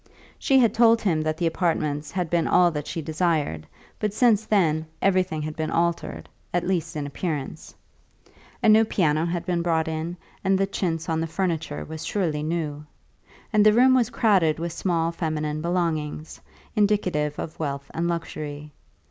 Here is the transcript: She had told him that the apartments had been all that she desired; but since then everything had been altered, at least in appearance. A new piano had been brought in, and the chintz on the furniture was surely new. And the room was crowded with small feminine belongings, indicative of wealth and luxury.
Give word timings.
She 0.39 0.57
had 0.57 0.73
told 0.73 0.99
him 1.03 1.21
that 1.21 1.37
the 1.37 1.45
apartments 1.45 2.09
had 2.09 2.27
been 2.27 2.47
all 2.47 2.71
that 2.71 2.87
she 2.87 3.03
desired; 3.03 3.67
but 3.99 4.15
since 4.15 4.45
then 4.45 4.87
everything 4.99 5.43
had 5.43 5.55
been 5.55 5.69
altered, 5.69 6.27
at 6.51 6.65
least 6.67 6.95
in 6.95 7.05
appearance. 7.05 7.75
A 8.63 8.69
new 8.69 8.83
piano 8.83 9.27
had 9.27 9.45
been 9.45 9.61
brought 9.61 9.87
in, 9.87 10.17
and 10.43 10.57
the 10.57 10.65
chintz 10.65 11.07
on 11.07 11.21
the 11.21 11.27
furniture 11.27 11.85
was 11.85 12.03
surely 12.03 12.41
new. 12.41 12.83
And 13.53 13.63
the 13.63 13.73
room 13.73 13.93
was 13.93 14.09
crowded 14.09 14.57
with 14.57 14.73
small 14.73 15.11
feminine 15.11 15.61
belongings, 15.61 16.41
indicative 16.75 17.37
of 17.37 17.59
wealth 17.59 17.85
and 17.93 18.07
luxury. 18.07 18.71